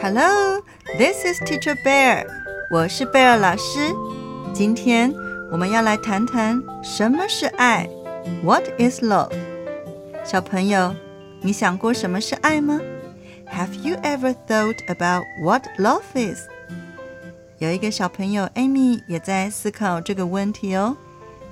[0.00, 0.62] Hello,
[0.98, 2.26] this is Teacher Bear.
[2.70, 3.92] 我是贝尔老师。
[4.54, 5.12] 今天
[5.50, 7.88] 我们要来谈谈什么是爱。
[8.44, 9.32] What is love?
[10.24, 10.94] 小朋友，
[11.40, 12.80] 你想过什么是爱吗？
[13.52, 16.48] Have you ever thought about what love is?
[17.61, 20.97] 有一个小朋友 Amy 也在思考这个问题哦。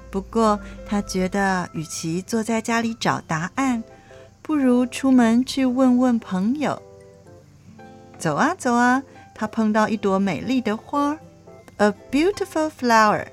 [0.09, 3.83] 不过她觉得，与其坐在家里找答案，
[4.41, 6.81] 不如出门去问问朋友。
[8.17, 9.03] 走啊走啊，
[9.36, 11.15] 他碰到一朵美丽的花
[11.77, 13.28] ，a beautiful flower。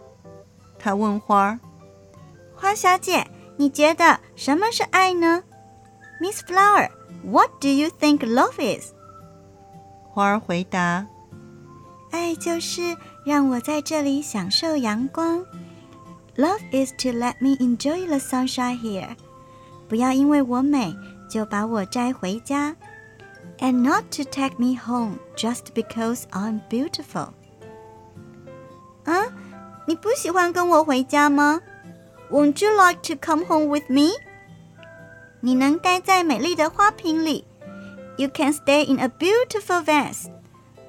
[0.79, 1.59] 他问花
[2.55, 5.45] ：“花小姐，你觉得什么是爱呢
[6.21, 8.93] ？”Miss Flower，What do you think love is？
[10.13, 11.07] 花儿回答
[12.12, 15.46] ：“爱就是让我在这里享受阳光。
[16.36, 19.16] Love is to let me enjoy the sunshine here。
[19.88, 20.96] 不要因为我美
[21.30, 22.76] 就把我摘回家。”
[23.60, 27.30] And not to take me home just because I'm beautiful.
[29.04, 29.26] 啊，
[29.86, 31.62] 你不喜欢跟我回家吗？
[32.32, 34.14] Won't you like to come home with me?
[35.42, 37.46] 你能待在美丽的花瓶里。
[38.18, 40.28] You can stay in a beautiful vase.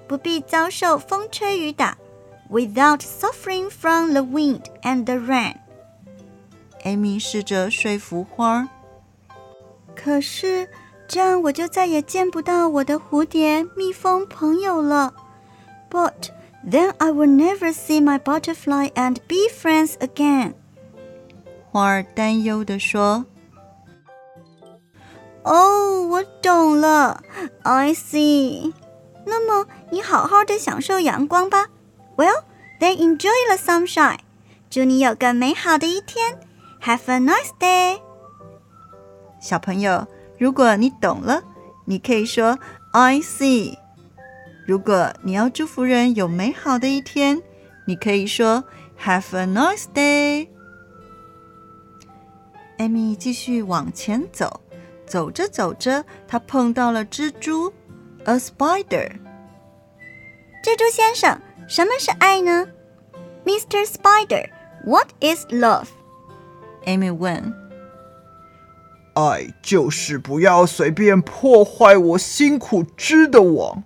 [0.06, 1.96] 不必遭受风吹雨打。
[2.50, 5.56] Without suffering from the wind and the rain.
[6.84, 8.68] Amy 试着说服花，
[9.94, 10.68] 可是。
[11.08, 15.12] 这样我就再也见不到我的蝴蝶、蜜蜂朋友了。
[15.90, 16.30] But
[16.66, 20.54] then I will never see my butterfly and bee friends again。
[21.70, 23.26] 花儿担忧地说：“
[25.44, 27.22] 哦，我懂了。
[27.62, 28.72] I see。
[29.27, 31.67] 那么你好好的享受阳光吧。
[32.15, 32.43] Well,
[32.79, 34.19] they enjoy the sunshine。
[34.69, 36.39] 祝你有个美好的一天。
[36.81, 37.99] Have a nice day。
[39.39, 40.07] 小朋友。”
[40.39, 41.41] 如果你懂了，
[41.85, 42.59] 你可以说
[42.91, 43.75] I see。
[44.67, 47.41] 如果你要祝福人有美好的一天，
[47.87, 48.63] 你可以说
[49.03, 50.49] Have a nice day。
[52.77, 54.61] 艾米继续往前走，
[55.07, 57.73] 走着走着，她碰到了蜘蛛
[58.26, 59.12] ，a spider。
[60.62, 62.68] 蜘蛛先生，什么是爱呢？
[63.44, 63.84] Mr.
[63.84, 65.88] Spider，What is love？
[66.84, 67.52] 艾米问。
[69.14, 73.82] 爱就是不要随便破坏我辛苦织的网。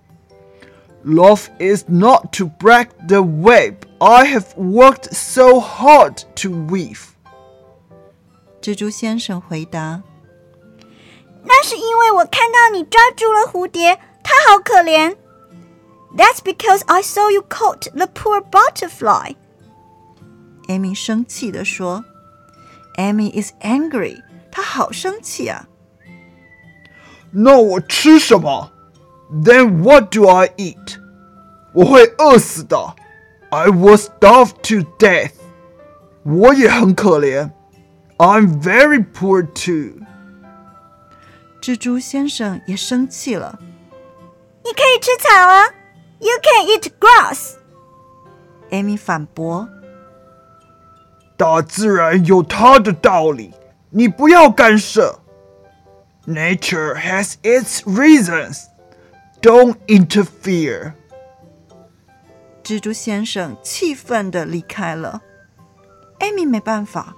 [1.03, 6.99] Love is not to break the web I have worked so hard to weave。
[8.61, 15.15] 蜘蛛先生回答：“那是因为我看到你抓住了蝴蝶， 它好可怜。
[16.15, 19.35] That's because I saw you caught the poor butterfly。”
[20.67, 22.03] Amy 生气地说：“
[22.97, 25.67] Amy is angry。”他好生气啊！
[27.31, 28.71] 那我吃什么？
[29.31, 30.97] Then what do I eat？
[31.73, 32.95] 我会饿死的。
[33.49, 35.33] I was starved to death。
[36.23, 37.51] 我也很可怜。
[38.17, 40.01] I'm very poor too。
[41.61, 43.59] 蜘蛛先生也生气了。
[44.64, 45.66] 你可以吃草啊
[46.18, 47.54] ！You can eat grass。
[48.70, 49.68] Amy 反驳：
[51.36, 53.52] 大自然有它的道理。
[53.90, 55.20] 你不要干涉。
[56.26, 58.66] Nature has its reasons.
[59.42, 60.94] Don't interfere.
[62.62, 65.20] 蜘蛛先生气愤地离开了。
[66.20, 67.16] 艾米没办法，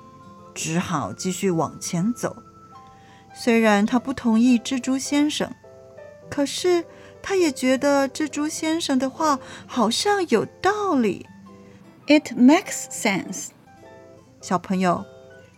[0.55, 2.35] 只好继续往前走。
[3.35, 5.55] 虽然他不同意蜘蛛先生，
[6.31, 6.85] 可是
[7.27, 11.27] 她也觉得蜘蛛先生的话好像有道理。
[12.07, 13.49] It makes sense.
[14.43, 15.07] 小朋友。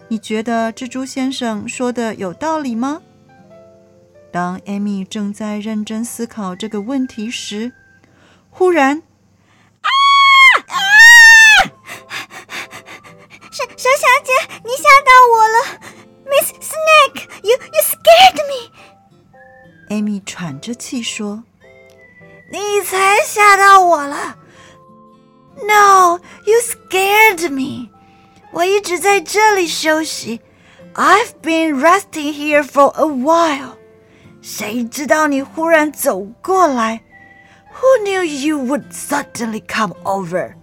[0.09, 3.03] 你觉得蜘蛛先生说的有道理吗？
[4.31, 7.73] 当艾米正在认真思考这个问题时，
[8.49, 9.03] 忽然，
[9.81, 9.91] 啊
[10.69, 10.79] 啊！
[13.51, 14.31] 蛇蛇小姐，
[14.63, 15.57] 你吓到我了
[16.25, 18.71] ，Miss Snake，you you scared me。
[19.91, 21.56] 艾米喘着气说：“你
[22.86, 24.38] 才吓到我了，
[25.64, 27.90] No，you scared me。”
[28.54, 30.42] 我一直在这里休息。
[30.94, 33.78] I've been resting here for a while。
[34.42, 37.02] 谁知道你忽然走过来？
[37.76, 40.56] Who knew you would suddenly come over？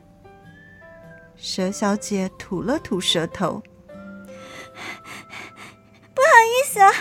[1.37, 3.63] 蛇小姐吐了吐舌头。
[6.15, 6.93] 不好意思啊，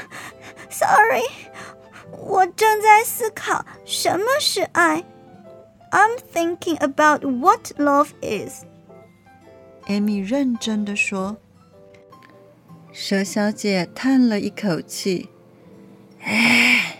[0.70, 1.24] Sorry。
[2.19, 5.05] 我正在思考什么是爱。
[5.91, 8.65] I'm thinking about what love is。
[9.87, 11.37] 艾米认真的说。
[12.93, 15.31] 蛇小姐叹了一口气
[16.23, 16.99] ：“唉，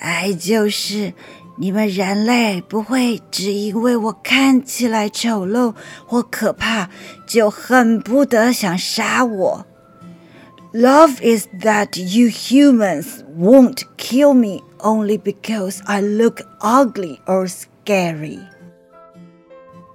[0.00, 1.14] 爱就是
[1.56, 6.90] 你们人类不会只因为我看起来丑陋或可怕，
[7.28, 9.66] 就恨不得想杀我。
[10.73, 18.39] Love is that you humans won't kill me only because I look ugly or scary。”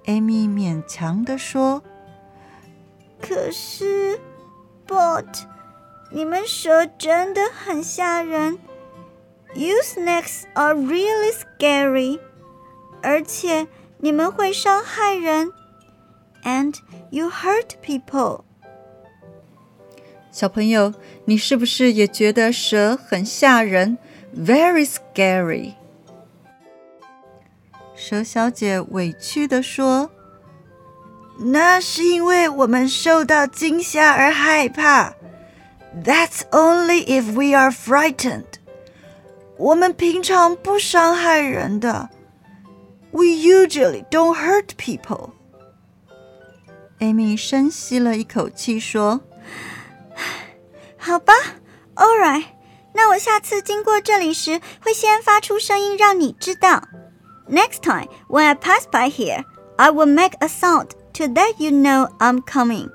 [0.06, 1.82] 艾米勉强地说：“
[3.20, 4.18] 可是。”
[4.86, 5.44] But，
[6.10, 8.58] 你们蛇真的很吓人。
[9.54, 12.20] You snakes are really scary，
[13.02, 13.66] 而且
[13.98, 15.52] 你们会伤害人。
[16.42, 16.74] And
[17.10, 18.44] you hurt people。
[20.39, 20.93] 小朋友，
[21.25, 23.97] 你是不是也觉得蛇很吓人
[24.33, 25.73] ？Very scary。
[27.93, 30.09] 蛇小姐委屈地说。
[31.39, 35.13] 那是因为我们受到惊吓而害怕。
[36.05, 38.45] That's only if we are frightened。
[39.57, 42.09] 我们平常不伤害人的。
[43.11, 45.31] We usually don't hurt people。
[46.99, 49.19] 艾米深吸了一口气说
[50.98, 51.32] ：“好吧，
[51.94, 52.44] All right。
[52.92, 56.88] 那我下次经过这里时，会先发出声音让你知道。
[57.48, 59.44] Next time when I pass by here,
[59.76, 62.90] I will make a sound。” To let you know I'm coming,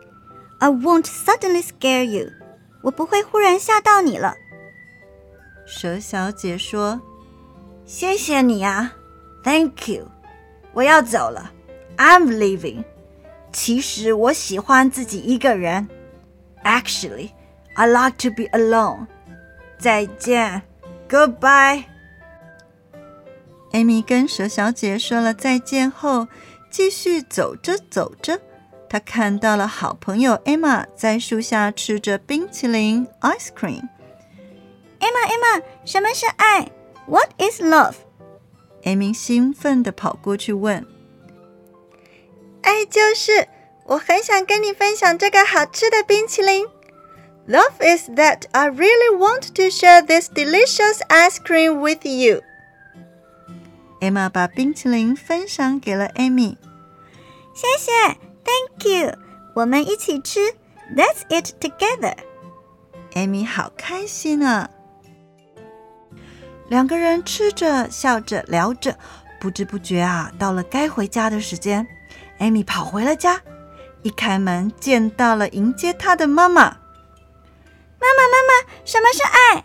[0.59, 2.31] I won't suddenly scare you.
[2.83, 4.35] 我不会忽然吓到你了。
[5.65, 8.93] 蛇小姐说：“谢谢你啊，
[9.41, 10.09] Thank you。
[10.73, 11.51] 我要走了，
[11.95, 12.83] I'm leaving。
[13.53, 15.87] 其实我喜欢自己一个人。
[16.65, 17.29] Actually,
[17.74, 19.06] I like to be alone。
[19.78, 20.62] 再见
[21.08, 21.84] ，Goodbye。”
[23.72, 26.28] 艾米跟蛇小姐说了再见后。
[26.70, 28.40] 继续走着走着，
[28.88, 33.80] 她看到了好朋友艾玛在树下吃着冰淇淋 （ice cream）。
[34.98, 36.72] 艾玛，艾玛，什么是爱
[37.06, 37.94] ？What is love？
[38.82, 40.84] 艾米兴奋地跑过去问
[42.62, 43.46] ：“爱就是
[43.84, 46.66] 我很想跟你分享这个好吃的冰淇淋。
[47.46, 52.42] Love is that I really want to share this delicious ice cream with you。”
[54.00, 56.56] Emma 把冰淇淋分享给了 Amy。
[57.54, 57.92] 谢谢
[58.44, 59.18] ，Thank you。
[59.54, 60.40] 我们一起吃
[60.96, 62.16] ，Let's eat together。
[63.12, 64.70] Amy 好开心啊！
[66.68, 68.98] 两个人吃着、笑着、聊着，
[69.38, 71.86] 不知不觉啊，到了该回家的时间。
[72.40, 73.40] Amy 跑回了家，
[74.02, 76.78] 一开门见到了迎接她的妈妈。
[78.04, 78.52] 妈妈，妈妈，
[78.84, 79.64] 什么是爱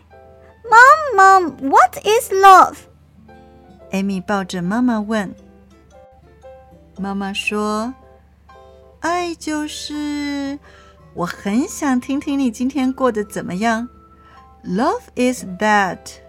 [0.63, 2.77] ？Mom，Mom，What is love？
[3.91, 5.35] 艾米抱着妈妈问。
[6.97, 7.93] 妈妈说
[9.01, 10.59] ：“爱就是
[11.13, 13.87] 我很想听听你今天过得怎么样。
[14.63, 16.19] Love is that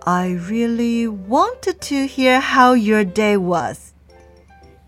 [0.00, 3.92] I really wanted to hear how your day was。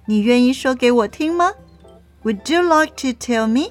[0.07, 1.53] 你愿意说给我听吗
[2.25, 3.71] ？Would you like to tell me？”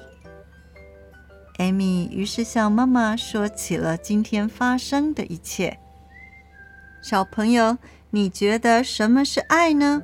[1.62, 5.78] 艾米于是向妈妈说起了今天发生的一切。
[7.00, 7.78] 小朋友，
[8.10, 10.02] 你觉得什么是爱呢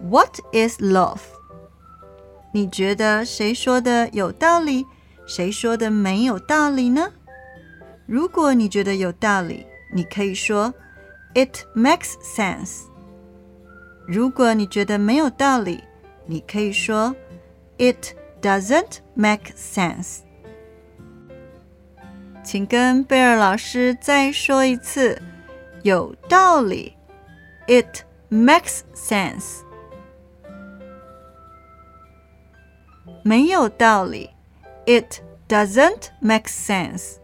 [0.00, 1.20] ？What is love？
[2.54, 4.86] 你觉得谁说的有道理，
[5.26, 7.12] 谁说的没有道理呢？
[8.06, 10.72] 如果你觉得有道理，你可以说
[11.34, 12.84] It makes sense。
[14.08, 15.84] 如果你觉得没有道理，
[16.24, 17.14] 你可以说
[17.76, 20.20] It doesn't make sense。
[22.43, 25.21] 请跟贝尔老师再说一次，
[25.83, 26.95] 有道理，
[27.67, 29.61] It makes sense。
[33.23, 34.31] 没有道理，
[34.85, 37.17] It doesn't make sense。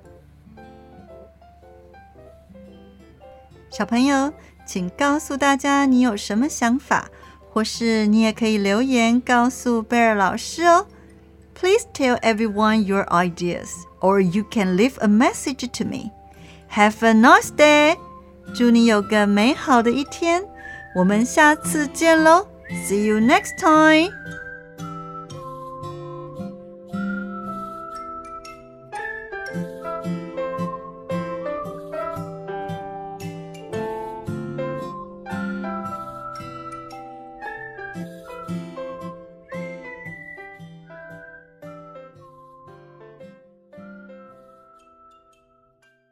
[3.69, 4.31] 小朋友，
[4.65, 7.10] 请告诉大家你有什么想法，
[7.51, 10.86] 或是你也可以留言告诉贝尔老师哦。
[11.53, 13.69] Please tell everyone your ideas,
[14.01, 16.12] or you can leave a message to me.
[16.69, 17.95] Have a nice day.
[18.53, 20.43] 祝你有个美好的一天。
[20.95, 22.48] 我们下次见喽。
[22.88, 24.12] See you next time.